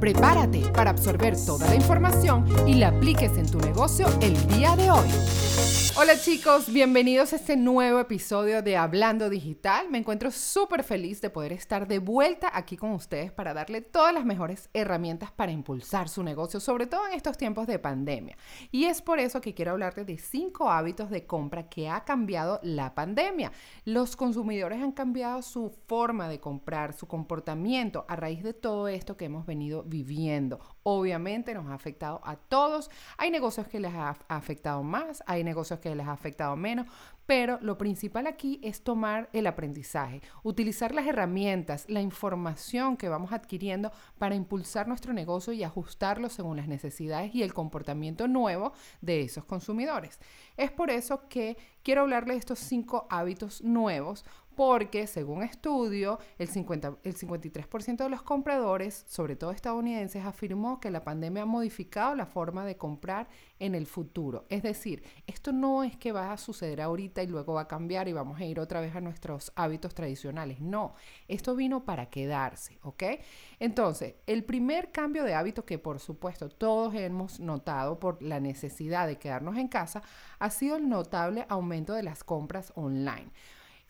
Prepárate 0.00 0.60
para 0.74 0.90
absorber 0.90 1.34
toda 1.46 1.66
la 1.68 1.74
información 1.74 2.44
y 2.68 2.74
la 2.74 2.88
apliques 2.88 3.36
en 3.38 3.50
tu 3.50 3.58
negocio 3.58 4.06
el 4.20 4.34
día 4.48 4.76
de 4.76 4.90
hoy. 4.90 5.08
Hola 5.98 6.20
chicos, 6.20 6.70
bienvenidos 6.70 7.32
a 7.32 7.36
este 7.36 7.56
nuevo 7.56 7.98
episodio 7.98 8.60
de 8.60 8.76
Hablando 8.76 9.30
Digital. 9.30 9.88
Me 9.88 9.96
encuentro 9.96 10.30
súper 10.30 10.82
feliz 10.82 11.22
de 11.22 11.30
poder 11.30 11.54
estar 11.54 11.88
de 11.88 12.00
vuelta 12.00 12.50
aquí 12.52 12.76
con 12.76 12.90
ustedes 12.90 13.32
para 13.32 13.54
darle 13.54 13.80
todas 13.80 14.12
las 14.12 14.26
mejores 14.26 14.68
herramientas 14.74 15.32
para 15.32 15.52
impulsar 15.52 16.10
su 16.10 16.22
negocio, 16.22 16.60
sobre 16.60 16.86
todo 16.86 17.06
en 17.08 17.14
estos 17.14 17.38
tiempos 17.38 17.66
de 17.66 17.78
pandemia. 17.78 18.36
Y 18.70 18.84
es 18.84 19.00
por 19.00 19.18
eso 19.18 19.40
que 19.40 19.54
quiero 19.54 19.70
hablarte 19.70 20.04
de 20.04 20.18
cinco 20.18 20.68
hábitos 20.68 21.08
de 21.08 21.24
compra 21.24 21.70
que 21.70 21.88
ha 21.88 22.04
cambiado 22.04 22.60
la 22.62 22.94
pandemia. 22.94 23.50
Los 23.86 24.16
consumidores 24.16 24.82
han 24.82 24.92
cambiado 24.92 25.40
su 25.40 25.72
forma 25.86 26.28
de 26.28 26.40
comprar, 26.40 26.92
su 26.92 27.06
comportamiento 27.06 28.04
a 28.06 28.16
raíz 28.16 28.42
de 28.42 28.52
todo 28.52 28.88
esto 28.88 29.16
que 29.16 29.24
hemos 29.24 29.46
venido 29.46 29.82
viviendo. 29.86 30.58
Obviamente 30.82 31.54
nos 31.54 31.66
ha 31.66 31.74
afectado 31.74 32.20
a 32.24 32.36
todos. 32.36 32.90
Hay 33.18 33.30
negocios 33.30 33.68
que 33.68 33.80
les 33.80 33.94
ha 33.94 34.16
afectado 34.28 34.82
más, 34.82 35.22
hay 35.26 35.44
negocios 35.44 35.80
que 35.80 35.94
les 35.94 36.06
ha 36.06 36.12
afectado 36.12 36.56
menos, 36.56 36.86
pero 37.26 37.58
lo 37.60 37.76
principal 37.76 38.26
aquí 38.26 38.60
es 38.62 38.82
tomar 38.82 39.28
el 39.32 39.46
aprendizaje, 39.48 40.22
utilizar 40.44 40.94
las 40.94 41.06
herramientas, 41.06 41.86
la 41.88 42.00
información 42.00 42.96
que 42.96 43.08
vamos 43.08 43.32
adquiriendo 43.32 43.90
para 44.18 44.36
impulsar 44.36 44.86
nuestro 44.86 45.12
negocio 45.12 45.52
y 45.52 45.64
ajustarlo 45.64 46.28
según 46.28 46.56
las 46.56 46.68
necesidades 46.68 47.34
y 47.34 47.42
el 47.42 47.52
comportamiento 47.52 48.28
nuevo 48.28 48.72
de 49.00 49.22
esos 49.22 49.44
consumidores. 49.44 50.20
Es 50.56 50.70
por 50.70 50.90
eso 50.90 51.28
que 51.28 51.56
quiero 51.82 52.02
hablarles 52.02 52.36
de 52.36 52.40
estos 52.40 52.60
cinco 52.60 53.06
hábitos 53.10 53.62
nuevos 53.62 54.24
porque 54.56 55.06
según 55.06 55.42
estudio, 55.42 56.18
el, 56.38 56.48
50, 56.48 56.96
el 57.04 57.14
53% 57.14 57.96
de 57.96 58.08
los 58.08 58.22
compradores, 58.22 59.04
sobre 59.06 59.36
todo 59.36 59.50
estadounidenses, 59.50 60.24
afirmó 60.24 60.80
que 60.80 60.90
la 60.90 61.04
pandemia 61.04 61.42
ha 61.42 61.46
modificado 61.46 62.14
la 62.14 62.26
forma 62.26 62.64
de 62.64 62.76
comprar 62.76 63.28
en 63.58 63.74
el 63.74 63.86
futuro. 63.86 64.46
Es 64.48 64.62
decir, 64.62 65.02
esto 65.26 65.52
no 65.52 65.84
es 65.84 65.96
que 65.96 66.12
va 66.12 66.32
a 66.32 66.38
suceder 66.38 66.80
ahorita 66.80 67.22
y 67.22 67.26
luego 67.26 67.54
va 67.54 67.62
a 67.62 67.68
cambiar 67.68 68.08
y 68.08 68.12
vamos 68.12 68.40
a 68.40 68.44
ir 68.44 68.58
otra 68.58 68.80
vez 68.80 68.96
a 68.96 69.00
nuestros 69.00 69.52
hábitos 69.56 69.94
tradicionales. 69.94 70.60
No, 70.60 70.94
esto 71.28 71.54
vino 71.54 71.84
para 71.84 72.06
quedarse, 72.06 72.78
¿ok? 72.82 73.02
Entonces, 73.60 74.14
el 74.26 74.44
primer 74.44 74.90
cambio 74.90 75.24
de 75.24 75.34
hábito 75.34 75.66
que 75.66 75.78
por 75.78 76.00
supuesto 76.00 76.48
todos 76.48 76.94
hemos 76.94 77.40
notado 77.40 78.00
por 78.00 78.22
la 78.22 78.40
necesidad 78.40 79.06
de 79.06 79.18
quedarnos 79.18 79.56
en 79.58 79.68
casa 79.68 80.02
ha 80.38 80.50
sido 80.50 80.76
el 80.76 80.88
notable 80.88 81.44
aumento 81.48 81.92
de 81.92 82.02
las 82.02 82.24
compras 82.24 82.72
online. 82.74 83.30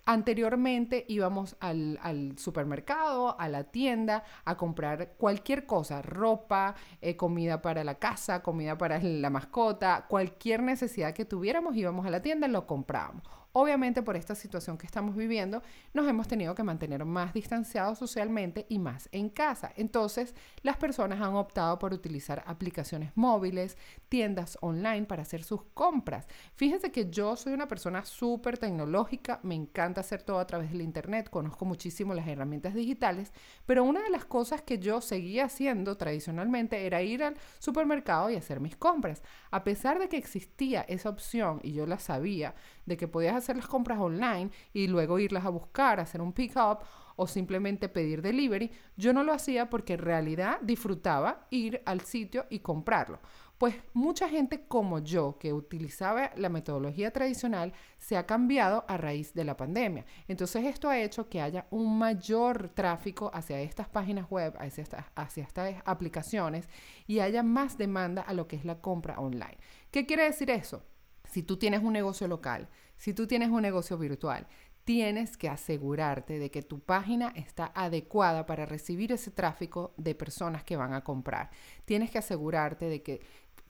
Anteriormente 0.08 1.04
íbamos 1.08 1.56
al, 1.58 1.98
supermercado, 2.36 3.38
a 3.40 3.48
la 3.48 3.64
tienda, 3.64 4.22
a 4.44 4.56
comprar 4.56 5.14
cualquier 5.18 5.66
cosa, 5.66 6.00
ropa, 6.00 6.76
eh, 7.00 7.16
comida 7.16 7.60
para 7.60 7.82
la 7.82 7.96
casa, 7.96 8.40
comida 8.40 8.78
para 8.78 9.00
la 9.02 9.30
mascota, 9.30 10.06
cualquier 10.08 10.62
necesidad 10.62 11.12
que 11.12 11.24
tuviéramos, 11.24 11.76
íbamos 11.76 12.06
a 12.06 12.10
la 12.10 12.22
tienda 12.22 12.46
y 12.46 12.52
lo 12.52 12.68
comprábamos. 12.68 13.24
Obviamente 13.58 14.02
por 14.02 14.16
esta 14.16 14.34
situación 14.34 14.76
que 14.76 14.84
estamos 14.84 15.16
viviendo, 15.16 15.62
nos 15.94 16.06
hemos 16.06 16.28
tenido 16.28 16.54
que 16.54 16.62
mantener 16.62 17.06
más 17.06 17.32
distanciados 17.32 17.98
socialmente 17.98 18.66
y 18.68 18.78
más 18.78 19.08
en 19.12 19.30
casa. 19.30 19.72
Entonces, 19.76 20.34
las 20.60 20.76
personas 20.76 21.22
han 21.22 21.36
optado 21.36 21.78
por 21.78 21.94
utilizar 21.94 22.44
aplicaciones 22.46 23.12
móviles, 23.14 23.78
tiendas 24.10 24.58
online 24.60 25.06
para 25.06 25.22
hacer 25.22 25.42
sus 25.42 25.62
compras. 25.72 26.28
Fíjense 26.54 26.92
que 26.92 27.08
yo 27.08 27.34
soy 27.34 27.54
una 27.54 27.66
persona 27.66 28.04
súper 28.04 28.58
tecnológica, 28.58 29.40
me 29.42 29.54
encanta 29.54 30.02
hacer 30.02 30.22
todo 30.22 30.38
a 30.38 30.46
través 30.46 30.70
del 30.70 30.82
Internet, 30.82 31.30
conozco 31.30 31.64
muchísimo 31.64 32.12
las 32.12 32.28
herramientas 32.28 32.74
digitales, 32.74 33.32
pero 33.64 33.84
una 33.84 34.02
de 34.02 34.10
las 34.10 34.26
cosas 34.26 34.60
que 34.60 34.78
yo 34.78 35.00
seguía 35.00 35.46
haciendo 35.46 35.96
tradicionalmente 35.96 36.84
era 36.84 37.00
ir 37.00 37.24
al 37.24 37.38
supermercado 37.58 38.28
y 38.28 38.36
hacer 38.36 38.60
mis 38.60 38.76
compras. 38.76 39.22
A 39.50 39.64
pesar 39.64 39.98
de 39.98 40.10
que 40.10 40.18
existía 40.18 40.82
esa 40.82 41.08
opción 41.08 41.60
y 41.62 41.72
yo 41.72 41.86
la 41.86 41.98
sabía, 41.98 42.54
de 42.84 42.98
que 42.98 43.08
podías 43.08 43.34
hacer 43.34 43.45
las 43.54 43.66
compras 43.66 43.98
online 44.00 44.50
y 44.72 44.88
luego 44.88 45.18
irlas 45.18 45.44
a 45.44 45.50
buscar, 45.50 46.00
hacer 46.00 46.20
un 46.20 46.32
pick-up 46.32 46.78
o 47.16 47.26
simplemente 47.26 47.88
pedir 47.88 48.22
delivery, 48.22 48.70
yo 48.96 49.12
no 49.12 49.22
lo 49.22 49.32
hacía 49.32 49.68
porque 49.70 49.94
en 49.94 50.00
realidad 50.00 50.58
disfrutaba 50.62 51.46
ir 51.50 51.82
al 51.86 52.02
sitio 52.02 52.46
y 52.50 52.60
comprarlo. 52.60 53.20
Pues 53.58 53.74
mucha 53.94 54.28
gente 54.28 54.66
como 54.66 54.98
yo, 54.98 55.38
que 55.38 55.54
utilizaba 55.54 56.30
la 56.36 56.50
metodología 56.50 57.10
tradicional, 57.10 57.72
se 57.96 58.18
ha 58.18 58.26
cambiado 58.26 58.84
a 58.86 58.98
raíz 58.98 59.32
de 59.32 59.44
la 59.44 59.56
pandemia. 59.56 60.04
Entonces 60.28 60.66
esto 60.66 60.90
ha 60.90 60.98
hecho 60.98 61.30
que 61.30 61.40
haya 61.40 61.66
un 61.70 61.98
mayor 61.98 62.68
tráfico 62.74 63.30
hacia 63.32 63.58
estas 63.62 63.88
páginas 63.88 64.30
web, 64.30 64.54
hacia 64.58 64.82
estas, 64.82 65.06
hacia 65.14 65.44
estas 65.44 65.74
aplicaciones 65.86 66.68
y 67.06 67.20
haya 67.20 67.42
más 67.42 67.78
demanda 67.78 68.20
a 68.20 68.34
lo 68.34 68.46
que 68.46 68.56
es 68.56 68.66
la 68.66 68.82
compra 68.82 69.18
online. 69.18 69.56
¿Qué 69.90 70.04
quiere 70.04 70.24
decir 70.24 70.50
eso? 70.50 70.82
Si 71.28 71.42
tú 71.42 71.56
tienes 71.56 71.82
un 71.82 71.92
negocio 71.92 72.28
local, 72.28 72.68
si 72.96 73.12
tú 73.12 73.26
tienes 73.26 73.50
un 73.50 73.62
negocio 73.62 73.98
virtual, 73.98 74.46
tienes 74.84 75.36
que 75.36 75.48
asegurarte 75.48 76.38
de 76.38 76.50
que 76.50 76.62
tu 76.62 76.78
página 76.78 77.32
está 77.34 77.72
adecuada 77.74 78.46
para 78.46 78.66
recibir 78.66 79.10
ese 79.10 79.32
tráfico 79.32 79.92
de 79.96 80.14
personas 80.14 80.62
que 80.62 80.76
van 80.76 80.94
a 80.94 81.02
comprar. 81.02 81.50
Tienes 81.84 82.10
que 82.10 82.18
asegurarte 82.18 82.86
de 82.86 83.02
que 83.02 83.20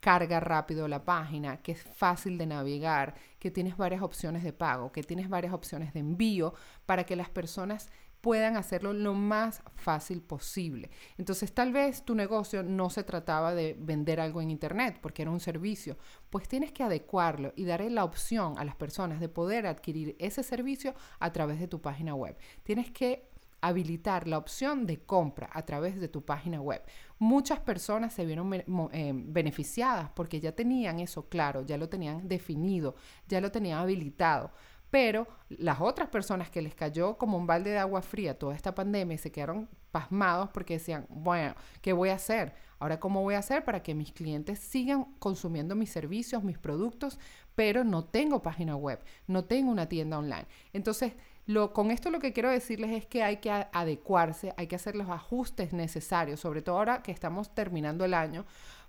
carga 0.00 0.41
rápido 0.41 0.89
la 0.89 1.05
página, 1.05 1.62
que 1.62 1.72
es 1.72 1.83
fácil 1.83 2.39
de 2.39 2.47
navegar, 2.47 3.15
que 3.39 3.50
tienes 3.50 3.77
varias 3.77 4.03
opciones 4.03 4.45
de 4.45 4.53
pago, 4.53 4.93
que 4.93 5.03
tienes 5.03 5.28
varias 5.28 5.53
opciones 5.55 5.95
de 5.95 6.00
envío 6.00 6.55
para 6.84 7.05
que 7.05 7.16
las 7.16 7.31
personas 7.31 7.89
puedan 8.21 8.56
hacerlo 8.56 8.93
lo 8.93 9.15
más 9.15 9.62
fácil 9.77 10.21
posible. 10.22 10.91
Entonces 11.19 11.53
tal 11.53 11.72
vez 11.72 12.04
tu 12.04 12.15
negocio 12.15 12.62
no 12.62 12.91
se 12.91 13.04
trataba 13.04 13.54
de 13.54 13.77
vender 13.78 14.21
algo 14.21 14.43
en 14.43 14.50
Internet 14.50 14.99
porque 15.00 15.22
era 15.22 15.31
un 15.31 15.41
servicio, 15.41 15.97
pues 16.31 16.49
tienes 16.49 16.72
que 16.72 16.82
adecuarlo 16.82 17.53
y 17.56 17.65
darle 17.65 17.91
la 17.91 18.04
opción 18.04 18.59
a 18.59 18.65
las 18.65 18.77
personas 18.77 19.21
de 19.21 19.28
poder 19.28 19.66
adquirir 19.66 20.16
ese 20.19 20.43
servicio 20.43 20.94
a 21.21 21.32
través 21.32 21.60
de 21.60 21.69
tu 21.69 21.81
página 21.81 22.15
web. 22.15 22.37
Tienes 22.62 22.91
que 22.91 23.28
habilitar 23.60 24.28
la 24.28 24.38
opción 24.38 24.87
de 24.87 25.00
compra 25.00 25.48
a 25.53 25.62
través 25.62 25.98
de 26.00 26.09
tu 26.09 26.25
página 26.25 26.60
web. 26.60 26.83
Muchas 27.19 27.59
personas 27.60 28.12
se 28.12 28.25
vieron 28.25 28.53
eh, 28.54 29.12
beneficiadas 29.15 30.10
porque 30.15 30.41
ya 30.41 30.53
tenían 30.53 31.00
eso 31.00 31.28
claro, 31.28 31.62
ya 31.62 31.77
lo 31.77 31.88
tenían 31.88 32.28
definido, 32.28 32.94
ya 33.28 33.41
lo 33.41 33.50
tenían 33.50 33.78
habilitado. 33.78 34.53
Pero 34.91 35.26
las 35.48 35.80
otras 35.80 36.08
personas 36.08 36.50
que 36.50 36.62
les 36.62 36.74
cayó 36.74 37.19
como 37.19 37.36
un 37.36 37.47
balde 37.47 37.70
de 37.70 37.78
agua 37.78 38.02
fría 38.02 38.38
toda 38.38 38.54
esta 38.54 38.74
pandemia 38.74 39.19
se 39.19 39.32
quedaron 39.32 39.69
pasmados 39.91 40.50
porque 40.50 40.74
decían, 40.74 41.06
bueno, 41.08 41.54
¿qué 41.80 41.92
voy 41.92 42.10
a 42.10 42.14
hacer? 42.14 42.54
Ahora, 42.78 43.00
¿cómo 43.00 43.22
voy 43.22 43.34
a 43.34 43.38
hacer 43.38 43.64
para 43.64 43.82
que 43.82 43.94
mis 43.94 44.12
clientes 44.12 44.58
sigan 44.58 45.06
consumiendo 45.19 45.74
mis 45.74 45.91
servicios, 45.91 46.44
mis 46.44 46.58
productos, 46.58 47.19
pero 47.54 47.84
no 47.84 48.04
tengo 48.04 48.42
página 48.42 48.76
web, 48.76 49.00
no 49.26 49.44
tengo 49.44 49.70
una 49.70 49.88
tienda 49.88 50.19
online? 50.19 50.47
Entonces, 50.72 51.14
lo, 51.47 51.72
con 51.72 51.91
esto 51.91 52.10
lo 52.10 52.18
que 52.18 52.32
quiero 52.32 52.50
decirles 52.50 52.91
es 52.91 53.06
que 53.06 53.22
hay 53.22 53.36
que 53.38 53.50
adecuarse, 53.50 54.53
hay 54.56 54.66
que 54.66 54.76
hacer 54.76 54.97
los 54.97 55.08
ajustes 55.08 55.72
necesarios, 55.72 56.41
sobre 56.41 56.60
todo 56.60 56.76
ahora 56.76 57.03
que 57.03 57.12
estamos 57.12 57.54
terminando 57.54 58.04
el 58.04 58.14
año, 58.14 58.44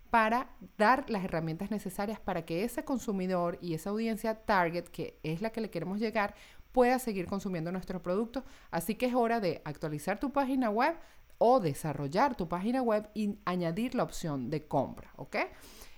para 0.09 0.49
dar 0.77 1.09
las 1.09 1.23
herramientas 1.23 1.71
necesarias 1.71 2.19
para 2.19 2.45
que 2.45 2.63
ese 2.63 2.83
consumidor 2.83 3.57
y 3.61 3.73
esa 3.73 3.89
audiencia 3.89 4.45
target, 4.45 4.85
que 4.85 5.19
es 5.23 5.41
la 5.41 5.51
que 5.51 5.61
le 5.61 5.69
queremos 5.69 5.99
llegar, 5.99 6.35
pueda 6.71 6.99
seguir 6.99 7.25
consumiendo 7.25 7.71
nuestros 7.71 8.01
productos. 8.01 8.43
Así 8.71 8.95
que 8.95 9.07
es 9.07 9.15
hora 9.15 9.39
de 9.39 9.61
actualizar 9.65 10.19
tu 10.19 10.31
página 10.31 10.69
web 10.69 10.95
o 11.37 11.59
desarrollar 11.59 12.35
tu 12.35 12.47
página 12.47 12.81
web 12.81 13.09
y 13.13 13.39
añadir 13.45 13.95
la 13.95 14.03
opción 14.03 14.49
de 14.49 14.67
compra, 14.67 15.11
¿ok? 15.15 15.37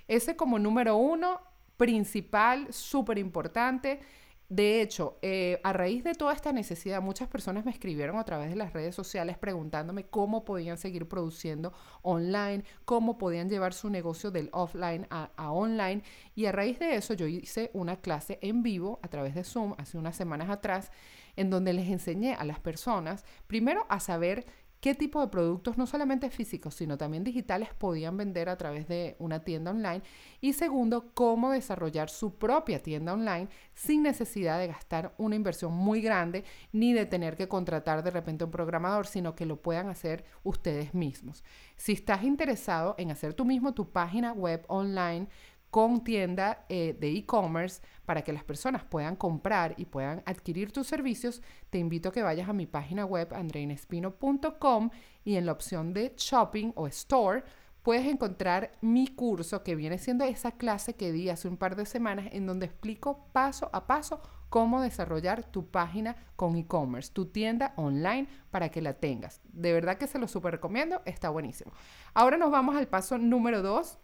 Ese 0.07 0.35
como 0.35 0.59
número 0.59 0.95
uno, 0.95 1.41
principal, 1.77 2.73
súper 2.73 3.17
importante. 3.17 4.01
De 4.49 4.81
hecho, 4.81 5.19
eh, 5.21 5.61
a 5.63 5.73
raíz 5.73 6.03
de 6.03 6.15
toda 6.15 6.33
esta 6.33 6.51
necesidad, 6.51 7.03
muchas 7.03 7.27
personas 7.27 7.65
me 7.65 7.71
escribieron 7.71 8.17
a 8.17 8.23
través 8.23 8.49
de 8.49 8.55
las 8.55 8.73
redes 8.73 8.95
sociales 8.95 9.37
preguntándome 9.37 10.05
cómo 10.05 10.43
podían 10.43 10.79
seguir 10.79 11.07
produciendo 11.07 11.71
online, 12.01 12.63
cómo 12.83 13.19
podían 13.19 13.47
llevar 13.47 13.75
su 13.75 13.91
negocio 13.91 14.31
del 14.31 14.49
offline 14.51 15.05
a, 15.11 15.29
a, 15.37 15.51
online. 15.51 16.01
Y 16.33 16.47
a 16.47 16.51
raíz 16.51 16.79
de 16.79 16.95
eso, 16.95 17.13
yo 17.13 17.27
hice 17.27 17.69
una 17.73 17.97
clase 17.97 18.39
en 18.41 18.63
vivo 18.63 18.99
a 19.03 19.07
través 19.07 19.35
de 19.35 19.43
Zoom 19.43 19.75
hace 19.77 19.99
unas 19.99 20.15
semanas 20.15 20.49
atrás, 20.49 20.91
en 21.35 21.51
donde 21.51 21.71
les 21.71 21.87
enseñé 21.87 22.33
a 22.33 22.43
las 22.43 22.59
personas, 22.59 23.25
primero, 23.45 23.85
a 23.87 23.99
saber 23.99 24.47
qué 24.79 24.95
tipo 24.95 25.19
de 25.21 25.27
productos, 25.27 25.77
no 25.77 25.85
solamente 25.85 26.29
físicos, 26.29 26.75
sino 26.75 26.97
también 26.97 27.23
digitales, 27.23 27.69
podían 27.73 28.15
vender 28.15 28.49
a 28.49 28.57
través 28.57 28.87
de 28.87 29.15
una 29.19 29.43
tienda 29.43 29.71
online. 29.71 30.01
Y 30.41 30.53
segundo, 30.53 31.11
cómo 31.13 31.51
desarrollar 31.51 32.09
su 32.09 32.35
propia 32.35 32.81
tienda 32.81 33.13
online 33.13 33.49
sin 33.73 34.03
necesidad 34.03 34.59
de 34.59 34.67
gastar 34.67 35.13
una 35.17 35.35
inversión 35.35 35.73
muy 35.73 36.01
grande 36.01 36.45
ni 36.71 36.93
de 36.93 37.05
tener 37.05 37.35
que 37.35 37.47
contratar 37.47 38.03
de 38.03 38.11
repente 38.11 38.45
un 38.45 38.51
programador, 38.51 39.07
sino 39.07 39.35
que 39.35 39.45
lo 39.45 39.61
puedan 39.61 39.89
hacer 39.89 40.23
ustedes 40.43 40.93
mismos. 40.93 41.43
Si 41.75 41.93
estás 41.93 42.23
interesado 42.23 42.95
en 42.97 43.11
hacer 43.11 43.33
tú 43.33 43.45
mismo 43.45 43.73
tu 43.73 43.91
página 43.91 44.31
web 44.33 44.63
online, 44.67 45.27
con 45.69 46.03
tienda 46.03 46.65
eh, 46.69 46.95
de 46.99 47.11
e-commerce 47.11 47.81
para 48.05 48.23
que 48.23 48.33
las 48.33 48.43
personas 48.43 48.83
puedan 48.83 49.15
comprar 49.15 49.75
y 49.77 49.85
puedan 49.85 50.23
adquirir 50.25 50.71
tus 50.71 50.87
servicios, 50.87 51.41
te 51.69 51.77
invito 51.77 52.09
a 52.09 52.11
que 52.11 52.23
vayas 52.23 52.49
a 52.49 52.53
mi 52.53 52.65
página 52.65 53.05
web 53.05 53.33
andreinespino.com 53.33 54.89
y 55.23 55.35
en 55.35 55.45
la 55.45 55.51
opción 55.51 55.93
de 55.93 56.13
shopping 56.17 56.71
o 56.75 56.87
store 56.87 57.43
puedes 57.83 58.07
encontrar 58.07 58.71
mi 58.81 59.07
curso 59.07 59.63
que 59.63 59.75
viene 59.75 59.97
siendo 59.97 60.25
esa 60.25 60.51
clase 60.51 60.95
que 60.95 61.11
di 61.11 61.29
hace 61.29 61.47
un 61.47 61.57
par 61.57 61.75
de 61.75 61.85
semanas 61.85 62.27
en 62.31 62.45
donde 62.45 62.65
explico 62.65 63.27
paso 63.31 63.69
a 63.73 63.87
paso 63.87 64.21
cómo 64.49 64.81
desarrollar 64.81 65.43
tu 65.43 65.69
página 65.69 66.15
con 66.35 66.55
e-commerce, 66.55 67.11
tu 67.13 67.27
tienda 67.27 67.73
online 67.77 68.27
para 68.49 68.69
que 68.69 68.81
la 68.81 68.93
tengas. 68.93 69.41
De 69.43 69.71
verdad 69.71 69.97
que 69.97 70.07
se 70.07 70.19
lo 70.19 70.27
súper 70.27 70.53
recomiendo, 70.53 71.01
está 71.05 71.29
buenísimo. 71.29 71.71
Ahora 72.13 72.37
nos 72.37 72.51
vamos 72.51 72.75
al 72.75 72.87
paso 72.87 73.17
número 73.17 73.61
dos 73.61 73.99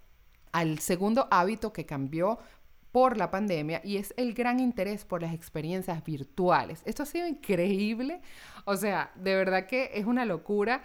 al 0.56 0.80
segundo 0.80 1.28
hábito 1.31 1.74
que 1.74 1.86
cambió 1.86 2.40
por 2.94 3.18
la 3.18 3.30
pandemia 3.30 3.81
y 3.84 3.98
es 3.98 4.13
el 4.16 4.34
gran 4.34 4.62
interés 4.62 5.04
por 5.04 5.22
las 5.22 5.34
experiencias 5.34 6.02
virtuales. 6.02 6.81
Esto 6.86 7.04
ha 7.04 7.06
sido 7.06 7.28
increíble, 7.28 8.22
o 8.63 8.78
sea, 8.78 9.12
de 9.16 9.36
verdad 9.36 9.68
que 9.68 9.92
es 9.94 10.06
una 10.06 10.24
locura. 10.24 10.81